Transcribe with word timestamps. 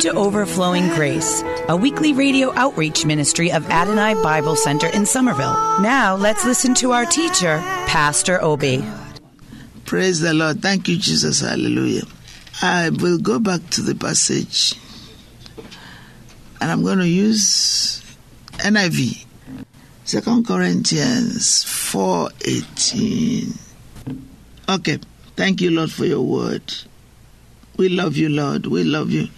to 0.00 0.12
Overflowing 0.14 0.88
Grace, 0.88 1.42
a 1.68 1.76
weekly 1.76 2.12
radio 2.14 2.52
outreach 2.54 3.04
ministry 3.04 3.52
of 3.52 3.68
Adonai 3.68 4.14
Bible 4.22 4.56
Center 4.56 4.86
in 4.88 5.04
Somerville. 5.04 5.52
Now 5.80 6.16
let's 6.16 6.44
listen 6.44 6.74
to 6.76 6.92
our 6.92 7.04
teacher, 7.04 7.58
Pastor 7.86 8.42
Obi. 8.42 8.82
Praise 9.84 10.20
the 10.20 10.32
Lord. 10.32 10.62
Thank 10.62 10.88
you, 10.88 10.96
Jesus. 10.96 11.40
Hallelujah. 11.40 12.04
I 12.62 12.88
will 12.88 13.18
go 13.18 13.38
back 13.38 13.68
to 13.70 13.82
the 13.82 13.94
passage 13.94 14.74
and 16.60 16.70
I'm 16.70 16.82
going 16.82 16.98
to 16.98 17.08
use 17.08 18.02
NIV. 18.58 19.24
Second 20.04 20.46
Corinthians 20.46 21.64
4:18. 21.64 23.58
Okay. 24.68 24.98
Thank 25.36 25.60
you, 25.60 25.70
Lord, 25.70 25.90
for 25.92 26.04
your 26.04 26.22
word. 26.22 26.62
We 27.80 27.88
love 27.88 28.14
you, 28.18 28.28
Lord. 28.28 28.66
We 28.66 28.84
love 28.84 29.10
you. 29.10 29.28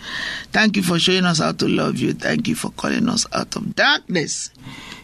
Thank 0.51 0.77
you 0.77 0.83
for 0.83 0.99
showing 0.99 1.25
us 1.25 1.39
how 1.39 1.53
to 1.53 1.69
love 1.69 1.99
you. 1.99 2.13
Thank 2.13 2.49
you 2.49 2.57
for 2.57 2.73
calling 2.73 3.09
us 3.09 3.25
out 3.33 3.55
of 3.55 3.77
darkness 3.77 4.51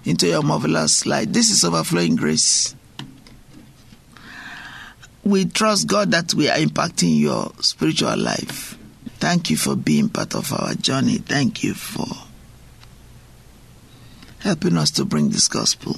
into 0.05 0.27
your 0.27 0.42
marvelous 0.42 1.06
light. 1.06 1.33
This 1.33 1.48
is 1.48 1.64
overflowing 1.64 2.17
grace. 2.17 2.75
We 5.22 5.45
trust 5.45 5.86
God 5.86 6.11
that 6.11 6.34
we 6.34 6.50
are 6.50 6.56
impacting 6.56 7.20
your 7.20 7.53
spiritual 7.61 8.17
life. 8.17 8.77
Thank 9.20 9.50
you 9.50 9.56
for 9.56 9.77
being 9.77 10.08
part 10.08 10.34
of 10.34 10.52
our 10.52 10.75
journey. 10.75 11.19
Thank 11.19 11.62
you 11.62 11.75
for 11.75 12.08
helping 14.41 14.77
us 14.77 14.91
to 14.91 15.05
bring 15.05 15.30
this 15.30 15.47
gospel 15.47 15.95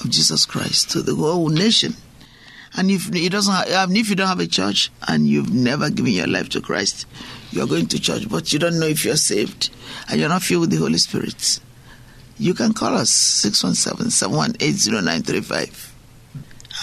of 0.00 0.10
Jesus 0.10 0.46
Christ 0.46 0.92
to 0.92 1.02
the 1.02 1.16
whole 1.16 1.48
nation. 1.48 1.96
And 2.74 2.90
if 2.90 3.14
it 3.14 3.28
doesn't, 3.30 3.54
have, 3.54 3.70
um, 3.72 3.94
if 3.96 4.08
you 4.08 4.16
don't 4.16 4.28
have 4.28 4.40
a 4.40 4.46
church 4.46 4.90
and 5.06 5.26
you've 5.26 5.52
never 5.52 5.90
given 5.90 6.12
your 6.12 6.26
life 6.26 6.48
to 6.50 6.60
Christ, 6.60 7.06
you're 7.50 7.66
going 7.66 7.86
to 7.88 8.00
church, 8.00 8.28
but 8.28 8.52
you 8.52 8.58
don't 8.58 8.80
know 8.80 8.86
if 8.86 9.04
you're 9.04 9.16
saved 9.16 9.70
and 10.08 10.18
you're 10.18 10.30
not 10.30 10.42
filled 10.42 10.62
with 10.62 10.70
the 10.70 10.76
Holy 10.76 10.98
Spirit. 10.98 11.60
You 12.38 12.54
can 12.54 12.72
call 12.72 12.96
us 12.96 13.10
617-718-0935 13.44 15.90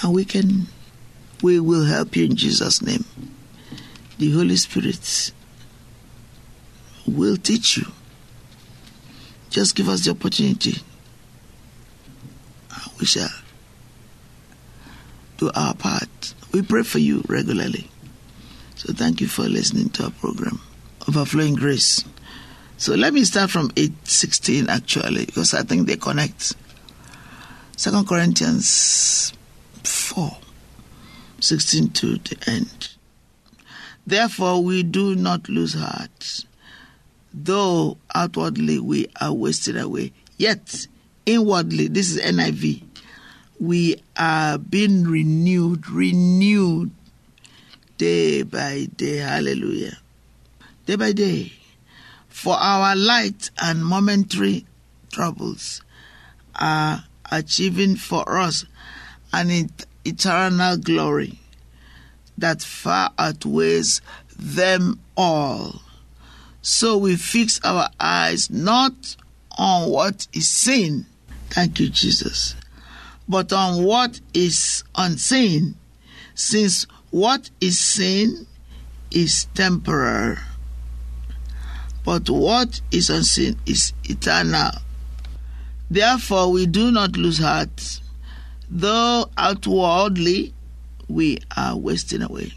and 0.04 0.14
we 0.14 0.26
can, 0.26 0.68
we 1.42 1.59
will 1.59 1.86
help 1.86 2.16
you 2.16 2.26
in 2.26 2.36
Jesus' 2.36 2.84
name. 2.84 3.03
The 4.20 4.31
Holy 4.31 4.58
Spirit 4.58 5.31
will 7.08 7.38
teach 7.38 7.78
you 7.78 7.88
just 9.50 9.76
give 9.76 9.90
us 9.90 10.06
the 10.06 10.12
opportunity. 10.12 10.76
We 13.00 13.06
shall 13.06 13.30
do 15.39 15.51
our 15.55 15.73
part. 15.73 16.33
We 16.51 16.61
pray 16.61 16.83
for 16.83 17.00
you 17.00 17.23
regularly. 17.27 17.89
So 18.75 18.94
thank 18.94 19.22
you 19.22 19.27
for 19.27 19.44
listening 19.44 19.89
to 19.91 20.05
our 20.05 20.11
program, 20.11 20.61
Overflowing 21.07 21.55
Grace. 21.55 22.03
So 22.77 22.94
let 22.94 23.13
me 23.13 23.23
start 23.25 23.50
from 23.50 23.69
8.16 23.72 24.69
actually, 24.69 25.25
because 25.25 25.53
I 25.53 25.63
think 25.63 25.88
they 25.88 25.97
connect. 25.97 26.53
Second 27.75 28.07
Corinthians 28.07 29.33
4, 29.83 30.38
16 31.39 31.89
to 31.89 32.17
the 32.17 32.38
end. 32.47 32.89
Therefore 34.06 34.63
we 34.63 34.83
do 34.83 35.16
not 35.16 35.50
lose 35.50 35.73
heart 35.73 36.45
though 37.33 37.97
outwardly 38.13 38.79
we 38.79 39.07
are 39.19 39.33
wasted 39.33 39.77
away, 39.77 40.11
yet 40.38 40.88
inwardly, 41.25 41.88
this 41.88 42.11
is 42.11 42.21
NIV, 42.21 42.83
we 43.59 44.02
are 44.18 44.58
being 44.58 45.03
renewed, 45.03 45.90
renewed 45.90 46.92
day 47.97 48.44
by 48.44 48.88
day. 48.96 49.18
Hallelujah. 49.18 49.97
Day 50.86 50.96
by 50.96 51.12
day. 51.12 51.53
For 52.30 52.56
our 52.56 52.96
light 52.96 53.52
and 53.62 53.86
momentary 53.86 54.66
troubles 55.12 55.81
are 56.56 57.03
achieving 57.31 57.98
for 57.98 58.38
us 58.40 58.66
an 59.34 59.69
eternal 60.06 60.78
glory 60.78 61.40
that 62.38 62.62
far 62.62 63.12
outweighs 63.19 64.02
them 64.38 65.00
all. 65.18 65.81
So 66.62 66.98
we 66.98 67.18
fix 67.18 67.59
our 67.64 67.90
eyes 68.00 68.50
not 68.50 69.16
on 69.58 69.90
what 69.90 70.28
is 70.34 70.48
seen, 70.48 71.06
thank 71.50 71.80
you, 71.80 71.90
Jesus, 71.90 72.56
but 73.29 73.53
on 73.53 73.84
what 73.84 74.19
is 74.34 74.84
unseen, 74.95 75.75
since 76.34 76.88
what 77.12 77.51
is 77.62 77.78
seen 77.78 78.47
is 79.12 79.45
temporary, 79.53 80.38
but 82.03 82.28
what 82.28 82.81
is 82.91 83.12
unseen 83.12 83.56
is 83.68 83.94
eternal. 84.06 84.72
Therefore, 85.91 86.51
we 86.51 86.66
do 86.66 86.91
not 86.91 87.18
lose 87.18 87.38
heart, 87.38 88.01
though 88.69 89.29
outwardly 89.38 90.53
we 91.07 91.38
are 91.56 91.78
wasting 91.78 92.23
away. 92.23 92.53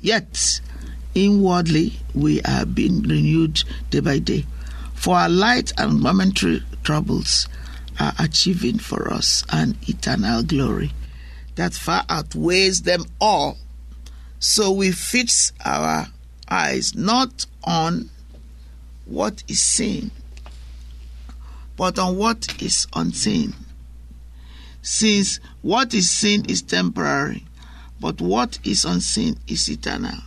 Yet, 0.00 0.60
inwardly 1.14 2.00
we 2.14 2.42
are 2.42 2.66
being 2.66 3.02
renewed 3.02 3.62
day 3.90 4.00
by 4.00 4.18
day. 4.18 4.44
For 4.94 5.16
our 5.16 5.28
light 5.28 5.72
and 5.78 6.00
momentary 6.00 6.62
troubles 6.82 7.48
are 7.98 8.14
achieving 8.18 8.78
for 8.78 9.12
us 9.12 9.44
an 9.50 9.76
eternal 9.88 10.42
glory 10.42 10.92
that 11.56 11.74
far 11.74 12.04
outweighs 12.08 12.82
them 12.82 13.04
all. 13.20 13.58
So 14.38 14.70
we 14.70 14.92
fix 14.92 15.52
our 15.64 16.06
eyes 16.48 16.94
not 16.94 17.46
on 17.64 18.10
what 19.04 19.42
is 19.48 19.60
seen, 19.60 20.10
but 21.76 21.98
on 21.98 22.16
what 22.16 22.62
is 22.62 22.86
unseen. 22.94 23.54
Since 24.82 25.40
what 25.62 25.92
is 25.94 26.10
seen 26.10 26.44
is 26.48 26.62
temporary, 26.62 27.44
but 28.00 28.20
what 28.20 28.58
is 28.64 28.84
unseen 28.84 29.36
is 29.48 29.68
eternal. 29.68 30.18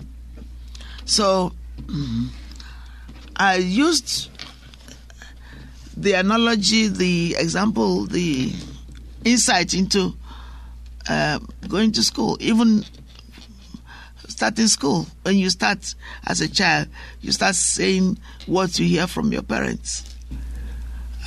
So 1.06 1.53
mm-hmm. 1.78 2.28
I 3.38 3.56
used 3.56 4.30
the 5.97 6.13
analogy, 6.13 6.88
the 6.88 7.35
example, 7.38 8.06
the 8.06 8.53
insight 9.24 9.74
into 9.74 10.13
uh, 11.09 11.40
going 11.68 11.91
to 11.94 12.03
school, 12.03 12.38
even 12.40 12.84
starting 14.28 14.68
school. 14.68 15.06
When 15.24 15.38
you 15.38 15.50
start 15.50 15.96
as 16.25 16.41
a 16.41 16.47
child, 16.47 16.88
you 17.22 17.31
start 17.31 17.55
saying 17.55 18.17
what 18.46 18.79
you 18.79 18.88
hear 18.88 19.08
from 19.08 19.32
your 19.32 19.43
parents. 19.43 20.16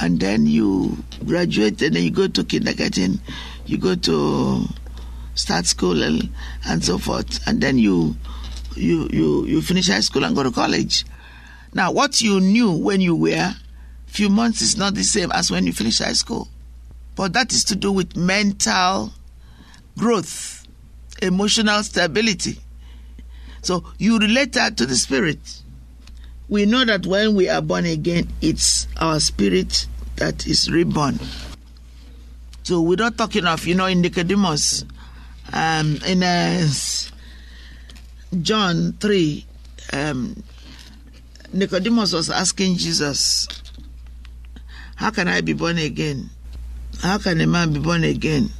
And 0.01 0.19
then 0.19 0.47
you 0.47 0.97
graduate 1.25 1.81
and 1.83 1.95
then 1.95 2.03
you 2.03 2.11
go 2.11 2.27
to 2.27 2.43
kindergarten, 2.43 3.21
you 3.67 3.79
go 3.79 3.95
to 3.95 4.65
start 5.37 5.67
school 5.67 6.03
and, 6.03 6.29
and 6.67 6.85
so 6.85 6.99
forth. 6.99 7.47
And 7.47 7.61
then 7.61 7.79
you 7.79 8.17
you, 8.77 9.09
you, 9.13 9.45
you 9.45 9.63
finish 9.63 9.89
high 9.89 10.01
school 10.01 10.25
and 10.25 10.35
go 10.35 10.43
to 10.43 10.51
college. 10.51 11.05
Now, 11.73 11.93
what 11.93 12.21
you 12.21 12.41
knew 12.41 12.73
when 12.73 13.01
you 13.01 13.15
were 13.15 13.55
few 14.15 14.29
months 14.29 14.63
is 14.63 14.77
not 14.77 14.95
the 14.95 15.03
same 15.03 15.33
as 15.33 15.51
when 15.51 15.67
you 15.67 15.73
finish 15.73 15.99
high 15.99 16.13
school. 16.13 16.47
But 17.17 17.33
that 17.33 17.53
is 17.53 17.65
to 17.65 17.75
do 17.75 17.91
with 17.91 18.17
mental 18.17 19.13
growth, 19.99 20.65
emotional 21.21 21.83
stability. 21.83 22.61
So 23.63 23.85
you 23.99 24.19
relate 24.19 24.53
that 24.53 24.77
to 24.77 24.87
the 24.87 24.95
spirit. 24.95 25.39
We 26.49 26.65
know 26.65 26.85
that 26.85 27.07
when 27.07 27.35
we 27.35 27.49
are 27.49 27.61
born 27.61 27.87
again, 27.87 28.29
it's 28.41 28.87
our 28.99 29.19
spirit 29.19 29.89
that 30.17 30.47
is 30.47 30.71
reborn. 30.71 31.19
So 32.63 32.83
we're 32.83 32.97
not 32.97 33.19
talking 33.19 33.47
of, 33.47 33.67
you 33.67 33.75
know, 33.75 33.87
in 33.87 34.01
Nicodemus, 34.01 34.85
um, 35.53 35.99
in 36.07 36.23
a 36.23 36.69
John 38.43 38.93
3, 39.01 39.47
um, 39.93 40.43
Nicodemus 41.53 42.13
was 42.13 42.31
asking 42.31 42.77
Jesus, 42.77 43.49
How 44.97 45.11
can 45.11 45.29
I 45.29 45.41
be 45.41 45.53
born 45.53 45.79
again? 45.79 46.31
How 47.01 47.19
can 47.19 47.41
a 47.41 47.47
man 47.47 47.73
be 47.73 47.81
born 47.81 48.05
again 48.05 48.51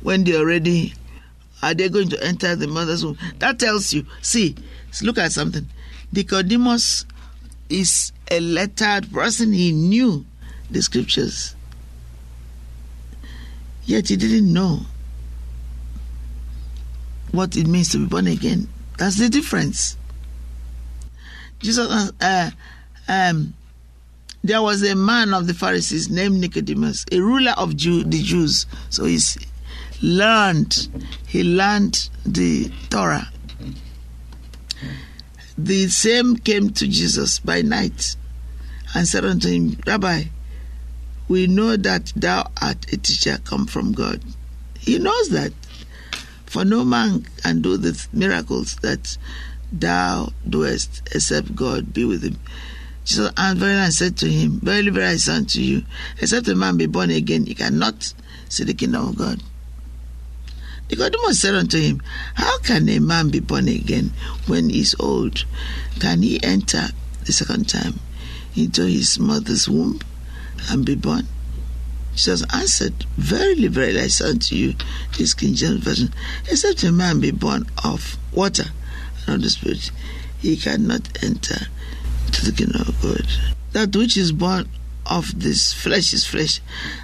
when 0.00 0.24
they 0.24 0.36
already 0.36 0.94
are 1.62 1.74
they 1.74 1.88
going 1.88 2.08
to 2.10 2.24
enter 2.24 2.54
the 2.54 2.68
mother's 2.68 3.04
womb? 3.04 3.18
That 3.40 3.58
tells 3.58 3.92
you, 3.92 4.06
see, 4.22 4.54
look 5.02 5.18
at 5.18 5.32
something. 5.32 5.66
Nicodemus 6.12 7.04
is 7.68 8.12
a 8.30 8.40
lettered 8.40 9.12
person, 9.12 9.52
he 9.52 9.72
knew 9.72 10.24
the 10.70 10.82
scriptures. 10.82 11.54
Yet 13.84 14.08
he 14.08 14.16
didn't 14.16 14.52
know 14.52 14.80
what 17.32 17.56
it 17.56 17.66
means 17.66 17.90
to 17.90 17.98
be 17.98 18.06
born 18.06 18.26
again. 18.26 18.68
That's 18.98 19.18
the 19.18 19.28
difference. 19.28 19.96
Jesus, 21.60 22.12
uh, 22.20 22.50
um, 23.08 23.54
there 24.48 24.62
was 24.62 24.82
a 24.82 24.94
man 24.94 25.34
of 25.34 25.46
the 25.46 25.52
Pharisees 25.52 26.08
named 26.08 26.40
Nicodemus, 26.40 27.04
a 27.12 27.20
ruler 27.20 27.52
of 27.58 27.76
Jew, 27.76 28.02
the 28.02 28.22
Jews. 28.22 28.64
So 28.88 29.04
he's 29.04 29.36
learned, 30.00 30.88
he 31.26 31.44
learned 31.44 32.08
the 32.24 32.72
Torah. 32.88 33.28
The 35.58 35.88
same 35.88 36.36
came 36.36 36.70
to 36.70 36.88
Jesus 36.88 37.40
by 37.40 37.60
night 37.60 38.16
and 38.94 39.06
said 39.06 39.26
unto 39.26 39.50
him, 39.50 39.78
Rabbi, 39.86 40.24
we 41.28 41.46
know 41.46 41.76
that 41.76 42.14
thou 42.16 42.50
art 42.62 42.90
a 42.90 42.96
teacher 42.96 43.38
come 43.44 43.66
from 43.66 43.92
God. 43.92 44.22
He 44.78 44.98
knows 44.98 45.28
that. 45.28 45.52
For 46.46 46.64
no 46.64 46.86
man 46.86 47.26
can 47.42 47.60
do 47.60 47.76
the 47.76 48.02
miracles 48.14 48.76
that 48.76 49.18
thou 49.70 50.32
doest 50.48 51.06
except 51.14 51.54
God 51.54 51.92
be 51.92 52.06
with 52.06 52.22
him. 52.22 52.38
Jesus 53.08 53.32
answered 53.38 53.64
and 53.64 53.94
said 53.94 54.18
to 54.18 54.30
him, 54.30 54.60
Verily, 54.60 54.90
verily, 54.90 55.12
I 55.12 55.16
say 55.16 55.32
unto 55.32 55.62
you, 55.62 55.82
except 56.20 56.46
a 56.48 56.54
man 56.54 56.76
be 56.76 56.84
born 56.84 57.08
again, 57.08 57.46
he 57.46 57.54
cannot 57.54 58.12
see 58.50 58.64
the 58.64 58.74
kingdom 58.74 59.08
of 59.08 59.16
God. 59.16 59.42
Nicodemus 60.90 61.40
said 61.40 61.54
unto 61.54 61.80
him, 61.80 62.02
How 62.34 62.58
can 62.58 62.86
a 62.90 62.98
man 62.98 63.30
be 63.30 63.40
born 63.40 63.66
again 63.66 64.12
when 64.46 64.68
he 64.68 64.80
is 64.80 64.94
old? 65.00 65.46
Can 65.98 66.20
he 66.20 66.42
enter 66.42 66.88
the 67.24 67.32
second 67.32 67.70
time 67.70 67.98
into 68.54 68.84
his 68.84 69.18
mother's 69.18 69.70
womb 69.70 70.00
and 70.68 70.84
be 70.84 70.94
born? 70.94 71.26
Jesus 72.12 72.44
answered, 72.52 73.06
Verily, 73.16 73.68
verily, 73.68 74.00
I 74.02 74.08
say 74.08 74.28
unto 74.28 74.54
you, 74.54 74.74
this 75.16 75.32
King 75.32 75.54
James 75.54 75.82
Version, 75.82 76.12
except 76.46 76.84
a 76.84 76.92
man 76.92 77.20
be 77.20 77.30
born 77.30 77.70
of 77.82 78.18
water 78.34 78.66
and 79.26 79.36
of 79.36 79.42
the 79.42 79.48
Spirit, 79.48 79.92
he 80.40 80.58
cannot 80.58 81.24
enter 81.24 81.68
to 82.38 82.50
the 82.50 82.56
kingdom 82.56 82.82
of 82.82 83.02
God. 83.02 83.26
That 83.72 83.94
which 83.94 84.16
is 84.16 84.32
born 84.32 84.68
of 85.06 85.40
this 85.40 85.72
flesh 85.72 86.12
is 86.12 86.26
flesh, 86.26 86.60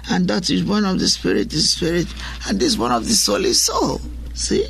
and 0.09 0.27
that 0.27 0.41
which 0.41 0.51
is 0.51 0.61
born 0.63 0.85
of 0.85 0.99
the 0.99 1.07
Spirit 1.07 1.53
is 1.53 1.71
spirit, 1.71 2.07
and 2.47 2.59
this 2.59 2.77
one 2.77 2.91
of 2.91 3.05
the 3.05 3.13
soul 3.13 3.43
is 3.45 3.61
soul. 3.61 4.01
See? 4.33 4.67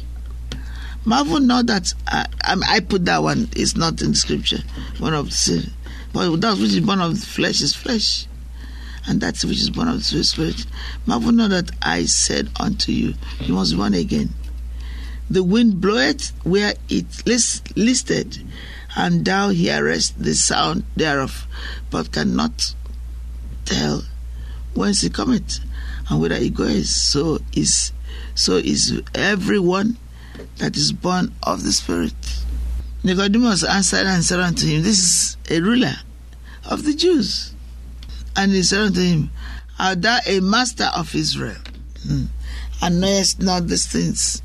Marvel 1.03 1.39
not 1.39 1.67
that 1.67 1.93
I, 2.07 2.25
I, 2.43 2.55
I 2.67 2.79
put 2.79 3.05
that 3.05 3.21
one, 3.21 3.49
it's 3.55 3.75
not 3.75 4.01
in 4.01 4.11
the 4.11 4.17
scripture, 4.17 4.59
one 4.99 5.13
of 5.13 5.29
the 5.29 5.69
but 6.13 6.35
that 6.41 6.57
which 6.57 6.71
is 6.71 6.79
born 6.79 7.01
of 7.01 7.19
the 7.19 7.25
flesh 7.25 7.61
is 7.61 7.75
flesh 7.75 8.25
and 9.07 9.21
that 9.21 9.39
which 9.43 9.59
is 9.59 9.69
born 9.69 9.87
of 9.87 9.97
the 9.97 10.23
Spirit. 10.23 10.65
Marvel 11.05 11.31
not 11.31 11.51
that 11.51 11.71
I 11.81 12.05
said 12.05 12.49
unto 12.59 12.91
you, 12.91 13.13
you 13.41 13.53
must 13.53 13.73
be 13.73 13.77
born 13.77 13.93
again. 13.93 14.29
The 15.29 15.43
wind 15.43 15.81
bloweth 15.81 16.31
where 16.43 16.73
it 16.89 17.05
list, 17.25 17.75
listed, 17.75 18.43
and 18.95 19.25
thou 19.25 19.49
hearest 19.49 20.21
the 20.21 20.33
sound 20.33 20.83
thereof, 20.95 21.47
but 21.89 22.11
cannot 22.11 22.73
tell 23.65 24.03
whence 24.73 25.03
it 25.03 25.13
cometh 25.13 25.59
and 26.09 26.21
whither 26.21 26.35
it 26.35 26.53
goeth. 26.53 26.85
So 26.85 27.39
is 27.53 27.91
so 28.33 28.57
is 28.57 29.01
everyone 29.13 29.97
that 30.57 30.75
is 30.77 30.91
born 30.91 31.33
of 31.43 31.63
the 31.63 31.71
Spirit. 31.71 32.13
Nicodemus 33.03 33.63
answered 33.63 34.07
and 34.07 34.23
said 34.23 34.39
unto 34.39 34.65
him, 34.65 34.83
This 34.83 34.99
is 34.99 35.37
a 35.49 35.61
ruler 35.61 35.95
of 36.69 36.83
the 36.85 36.93
Jews. 36.93 37.53
And 38.35 38.51
he 38.51 38.63
said 38.63 38.81
unto 38.81 39.01
him, 39.01 39.31
Art 39.79 40.01
thou 40.01 40.19
a 40.25 40.39
master 40.39 40.89
of 40.95 41.13
Israel? 41.13 41.57
Hmm. 42.05 42.25
And 42.81 43.01
knowest 43.01 43.41
not 43.41 43.67
these 43.67 43.85
things? 43.85 44.41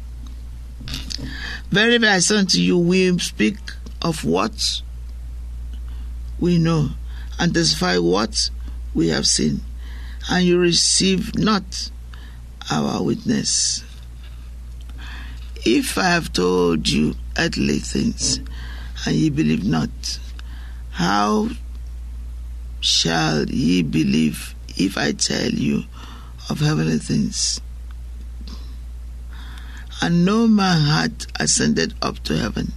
Very, 1.71 1.99
very, 1.99 2.13
I 2.13 2.19
say 2.19 2.37
unto 2.37 2.59
you, 2.61 2.79
we 2.79 3.17
speak 3.19 3.57
of 4.03 4.25
what 4.25 4.83
we 6.39 6.59
know 6.59 6.91
and 7.39 7.55
testify 7.55 7.99
what 7.99 8.51
we 8.95 9.09
have 9.09 9.27
seen, 9.27 9.61
and 10.31 10.45
you 10.45 10.59
receive 10.59 11.37
not 11.39 11.91
our 12.71 13.03
witness. 13.03 13.85
If 15.65 15.99
I 15.99 16.05
have 16.05 16.33
told 16.33 16.89
you 16.89 17.15
earthly 17.37 17.79
things, 17.79 18.41
and 19.07 19.15
ye 19.15 19.31
believe 19.31 19.65
not, 19.65 20.19
how 20.91 21.49
shall 22.81 23.45
ye 23.49 23.83
believe 23.83 24.55
if 24.77 24.97
I 24.97 25.13
tell 25.13 25.51
you 25.51 25.85
of 26.49 26.61
heavenly 26.61 26.99
things? 26.99 27.61
And 30.03 30.25
no 30.25 30.47
man 30.47 30.81
hath 30.87 31.27
ascended 31.39 31.95
up 32.01 32.21
to 32.25 32.37
heaven, 32.37 32.73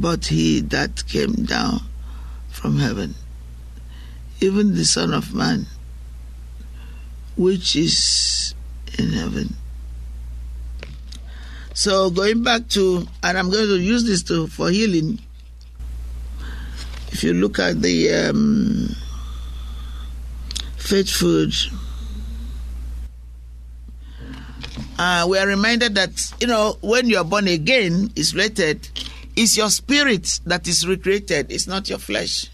but 0.00 0.26
he 0.26 0.60
that 0.60 1.04
came 1.08 1.32
down 1.32 1.80
from 2.48 2.78
heaven, 2.78 3.14
even 4.40 4.74
the 4.74 4.84
Son 4.84 5.12
of 5.12 5.34
Man, 5.34 5.66
which 7.36 7.74
is 7.74 8.54
in 8.98 9.12
heaven. 9.12 9.56
So 11.74 12.10
going 12.10 12.42
back 12.42 12.68
to, 12.70 13.06
and 13.22 13.38
I'm 13.38 13.50
going 13.50 13.66
to 13.66 13.78
use 13.78 14.04
this 14.04 14.22
to 14.24 14.46
for 14.46 14.70
healing. 14.70 15.18
If 17.10 17.24
you 17.24 17.32
look 17.34 17.58
at 17.58 17.80
the 17.80 18.12
um, 18.12 18.94
faith 20.76 21.10
food, 21.10 21.54
uh, 24.98 25.26
we 25.28 25.38
are 25.38 25.46
reminded 25.46 25.94
that 25.96 26.32
you 26.40 26.46
know 26.46 26.76
when 26.82 27.08
you 27.08 27.18
are 27.18 27.24
born 27.24 27.48
again, 27.48 28.12
is 28.14 28.34
related. 28.34 28.88
It's 29.40 29.56
your 29.56 29.70
spirit 29.70 30.40
that 30.46 30.66
is 30.66 30.84
recreated. 30.84 31.52
It's 31.52 31.68
not 31.68 31.88
your 31.88 32.00
flesh. 32.00 32.50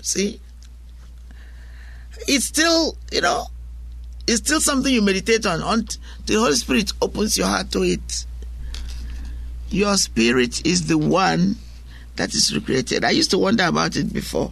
See, 0.00 0.40
it's 2.26 2.46
still 2.46 2.96
you 3.12 3.20
know 3.20 3.44
it's 4.26 4.38
still 4.38 4.62
something 4.62 4.90
you 4.90 5.02
meditate 5.02 5.44
on. 5.44 5.60
The 6.24 6.34
Holy 6.36 6.54
Spirit 6.54 6.94
opens 7.02 7.36
your 7.36 7.48
heart 7.48 7.70
to 7.72 7.82
it. 7.82 8.24
Your 9.68 9.98
spirit 9.98 10.64
is 10.64 10.86
the 10.86 10.96
one 10.96 11.56
that 12.16 12.34
is 12.34 12.54
recreated. 12.54 13.04
I 13.04 13.10
used 13.10 13.30
to 13.32 13.38
wonder 13.38 13.64
about 13.64 13.94
it 13.96 14.10
before. 14.10 14.50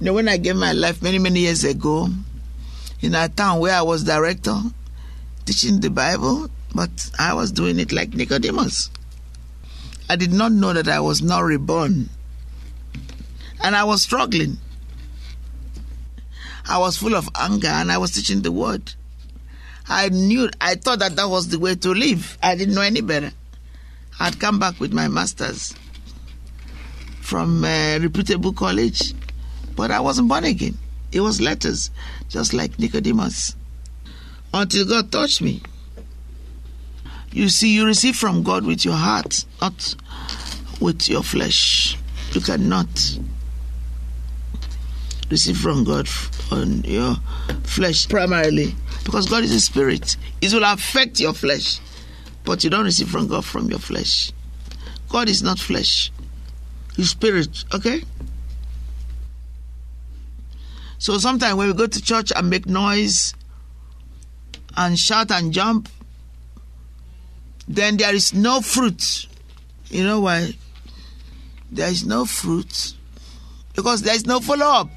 You 0.00 0.06
know, 0.06 0.12
when 0.14 0.30
I 0.30 0.38
gave 0.38 0.56
my 0.56 0.72
life 0.72 1.02
many, 1.02 1.18
many 1.18 1.40
years 1.40 1.64
ago 1.64 2.08
in 3.02 3.14
a 3.14 3.28
town 3.28 3.60
where 3.60 3.74
I 3.74 3.82
was 3.82 4.02
director 4.02 4.58
teaching 5.44 5.80
the 5.80 5.90
Bible, 5.90 6.48
but 6.74 7.10
I 7.18 7.34
was 7.34 7.52
doing 7.52 7.78
it 7.78 7.92
like 7.92 8.14
Nicodemus. 8.14 8.88
I 10.08 10.16
did 10.16 10.32
not 10.32 10.52
know 10.52 10.72
that 10.72 10.88
I 10.88 11.00
was 11.00 11.22
not 11.22 11.40
reborn. 11.40 12.10
And 13.62 13.74
I 13.74 13.84
was 13.84 14.02
struggling. 14.02 14.58
I 16.68 16.78
was 16.78 16.96
full 16.96 17.14
of 17.14 17.28
anger 17.34 17.68
and 17.68 17.90
I 17.90 17.98
was 17.98 18.12
teaching 18.12 18.42
the 18.42 18.52
word. 18.52 18.94
I 19.88 20.08
knew, 20.08 20.48
I 20.60 20.76
thought 20.76 21.00
that 21.00 21.16
that 21.16 21.28
was 21.28 21.48
the 21.48 21.58
way 21.58 21.74
to 21.74 21.90
live. 21.90 22.38
I 22.42 22.54
didn't 22.54 22.74
know 22.74 22.80
any 22.80 23.00
better. 23.00 23.32
I'd 24.18 24.40
come 24.40 24.58
back 24.58 24.80
with 24.80 24.92
my 24.92 25.08
master's 25.08 25.74
from 27.20 27.64
a 27.64 27.98
reputable 27.98 28.52
college, 28.52 29.14
but 29.74 29.90
I 29.90 30.00
wasn't 30.00 30.28
born 30.28 30.44
again. 30.44 30.76
It 31.10 31.20
was 31.20 31.40
letters, 31.40 31.90
just 32.28 32.52
like 32.52 32.78
Nicodemus. 32.78 33.56
Until 34.52 34.86
God 34.86 35.10
touched 35.10 35.40
me. 35.40 35.62
You 37.34 37.48
see, 37.48 37.74
you 37.74 37.84
receive 37.84 38.14
from 38.14 38.44
God 38.44 38.64
with 38.64 38.84
your 38.84 38.94
heart, 38.94 39.44
not 39.60 39.96
with 40.80 41.08
your 41.08 41.24
flesh. 41.24 41.98
You 42.30 42.40
cannot 42.40 43.18
receive 45.28 45.56
from 45.56 45.82
God 45.82 46.08
on 46.52 46.84
your 46.84 47.16
flesh 47.64 48.08
primarily 48.08 48.76
because 49.02 49.28
God 49.28 49.42
is 49.42 49.50
a 49.50 49.58
spirit. 49.58 50.16
It 50.40 50.52
will 50.52 50.62
affect 50.62 51.18
your 51.18 51.32
flesh, 51.32 51.80
but 52.44 52.62
you 52.62 52.70
don't 52.70 52.84
receive 52.84 53.08
from 53.10 53.26
God 53.26 53.44
from 53.44 53.68
your 53.68 53.80
flesh. 53.80 54.30
God 55.08 55.28
is 55.28 55.42
not 55.42 55.58
flesh, 55.58 56.12
He's 56.94 57.10
spirit, 57.10 57.64
okay? 57.74 58.04
So 60.98 61.18
sometimes 61.18 61.56
when 61.56 61.66
we 61.66 61.74
go 61.74 61.88
to 61.88 62.00
church 62.00 62.30
and 62.34 62.48
make 62.48 62.66
noise 62.66 63.34
and 64.76 64.96
shout 64.96 65.32
and 65.32 65.52
jump, 65.52 65.88
then 67.68 67.96
there 67.96 68.14
is 68.14 68.34
no 68.34 68.60
fruit. 68.60 69.26
You 69.88 70.04
know 70.04 70.20
why? 70.20 70.54
there 71.74 71.88
is 71.88 72.06
no 72.06 72.24
fruit 72.24 72.94
because 73.74 74.02
there 74.02 74.14
is 74.14 74.26
no 74.26 74.40
follow 74.40 74.66
up. 74.66 74.88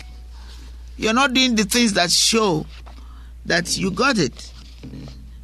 You're 0.95 1.13
not 1.13 1.33
doing 1.33 1.55
the 1.55 1.63
things 1.63 1.93
that 1.93 2.12
show 2.12 2.65
that 3.45 3.77
you 3.77 3.91
got 3.91 4.17
it. 4.17 4.53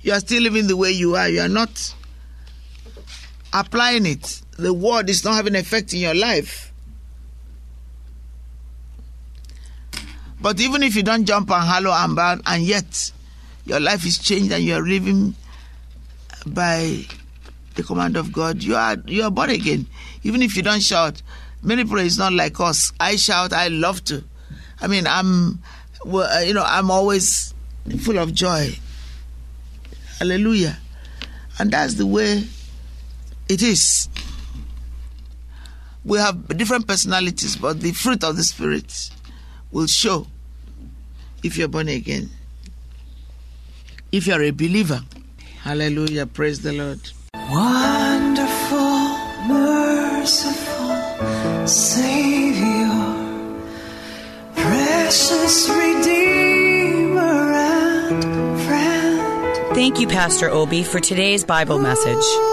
You 0.01 0.13
are 0.13 0.19
still 0.19 0.43
living 0.43 0.67
the 0.67 0.77
way 0.77 0.91
you 0.91 1.15
are. 1.15 1.29
You 1.29 1.41
are 1.41 1.49
not 1.49 1.95
applying 3.51 4.05
it. 4.05 4.41
The 4.57 4.73
word 4.73 5.09
is 5.09 5.23
not 5.23 5.33
having 5.35 5.55
effect 5.55 5.93
in 5.93 5.99
your 5.99 6.15
life. 6.15 6.71
But 10.41 10.59
even 10.59 10.83
if 10.83 10.95
you 10.95 11.03
don't 11.03 11.25
jump 11.25 11.49
and 11.51 11.63
hollow 11.63 11.91
and 11.91 12.15
bound, 12.15 12.41
and 12.45 12.63
yet 12.63 13.11
your 13.65 13.79
life 13.79 14.05
is 14.05 14.19
changed 14.19 14.51
and 14.51 14.63
you 14.63 14.75
are 14.75 14.81
living 14.81 15.35
by 16.45 17.05
the 17.75 17.83
command 17.83 18.17
of 18.17 18.31
God, 18.31 18.63
you 18.63 18.75
are 18.75 18.97
you 19.05 19.23
are 19.23 19.31
born 19.31 19.49
again. 19.49 19.87
Even 20.23 20.41
if 20.41 20.55
you 20.55 20.63
don't 20.63 20.81
shout, 20.81 21.21
many 21.61 21.83
people 21.83 21.99
is 21.99 22.17
not 22.17 22.33
like 22.33 22.59
us. 22.59 22.91
I 22.99 23.15
shout, 23.15 23.53
I 23.53 23.67
love 23.69 24.03
to. 24.05 24.23
I 24.81 24.87
mean, 24.87 25.07
I'm, 25.07 25.59
uh, 26.05 26.41
you 26.45 26.53
know, 26.53 26.63
I'm 26.65 26.91
always 26.91 27.53
full 28.01 28.19
of 28.19 28.33
joy. 28.33 28.77
Hallelujah, 30.19 30.77
and 31.59 31.71
that's 31.71 31.95
the 31.95 32.05
way 32.05 32.43
it 33.49 33.61
is. 33.61 34.09
We 36.05 36.17
have 36.19 36.57
different 36.57 36.87
personalities, 36.87 37.55
but 37.55 37.79
the 37.79 37.93
fruit 37.93 38.23
of 38.23 38.35
the 38.35 38.43
Spirit 38.43 39.09
will 39.71 39.87
show 39.87 40.27
if 41.43 41.57
you're 41.57 41.67
born 41.69 41.87
again. 41.87 42.29
If 44.11 44.27
you're 44.27 44.43
a 44.43 44.51
believer. 44.51 45.01
Hallelujah. 45.63 46.25
Praise 46.25 46.61
the 46.61 46.73
Lord. 46.73 46.99
Wonderful, 47.49 49.17
merciful 49.47 50.97
Savior, 51.65 52.89
precious 54.55 55.69
Redeemer 55.69 57.53
and 57.53 58.61
friend. 58.65 59.75
Thank 59.75 60.01
you, 60.01 60.07
Pastor 60.07 60.49
Obi, 60.49 60.83
for 60.83 60.99
today's 60.99 61.45
Bible 61.45 61.79
message. 61.79 62.52